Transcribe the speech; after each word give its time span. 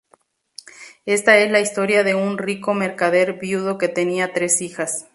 Esta 1.05 1.37
es 1.37 1.51
la 1.51 1.59
historia 1.59 2.03
de 2.03 2.15
un 2.15 2.39
rico 2.39 2.73
mercader 2.73 3.33
viudo 3.33 3.77
que 3.77 3.87
tenía 3.87 4.33
tres 4.33 4.59
hijas. 4.61 5.05